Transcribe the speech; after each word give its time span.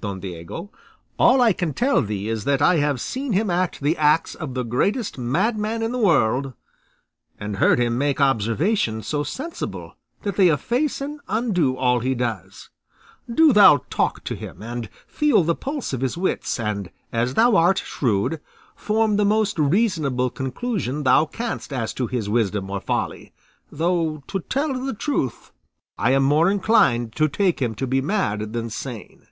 Don 0.00 0.20
Diego; 0.20 0.72
"all 1.18 1.42
I 1.42 1.52
can 1.52 1.74
tell 1.74 2.00
thee 2.00 2.26
is 2.26 2.44
that 2.44 2.62
I 2.62 2.76
have 2.76 2.98
seen 2.98 3.34
him 3.34 3.50
act 3.50 3.82
the 3.82 3.94
acts 3.98 4.34
of 4.34 4.54
the 4.54 4.62
greatest 4.62 5.18
madman 5.18 5.82
in 5.82 5.92
the 5.92 5.98
world, 5.98 6.54
and 7.38 7.56
heard 7.56 7.78
him 7.78 7.98
make 7.98 8.18
observations 8.18 9.06
so 9.06 9.22
sensible 9.22 9.94
that 10.22 10.36
they 10.36 10.48
efface 10.48 11.02
and 11.02 11.20
undo 11.28 11.76
all 11.76 12.00
he 12.00 12.14
does; 12.14 12.70
do 13.30 13.52
thou 13.52 13.84
talk 13.90 14.24
to 14.24 14.34
him 14.34 14.62
and 14.62 14.88
feel 15.06 15.44
the 15.44 15.54
pulse 15.54 15.92
of 15.92 16.00
his 16.00 16.16
wits, 16.16 16.58
and 16.58 16.90
as 17.12 17.34
thou 17.34 17.54
art 17.54 17.76
shrewd, 17.76 18.40
form 18.74 19.16
the 19.16 19.26
most 19.26 19.58
reasonable 19.58 20.30
conclusion 20.30 21.02
thou 21.02 21.26
canst 21.26 21.70
as 21.70 21.92
to 21.92 22.06
his 22.06 22.30
wisdom 22.30 22.70
or 22.70 22.80
folly; 22.80 23.34
though, 23.70 24.22
to 24.26 24.40
tell 24.40 24.72
the 24.72 24.94
truth, 24.94 25.52
I 25.98 26.12
am 26.12 26.22
more 26.22 26.50
inclined 26.50 27.14
to 27.16 27.28
take 27.28 27.60
him 27.60 27.74
to 27.74 27.86
be 27.86 28.00
mad 28.00 28.54
than 28.54 28.70
sane." 28.70 29.26